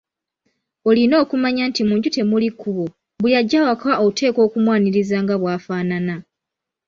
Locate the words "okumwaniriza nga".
4.47-5.35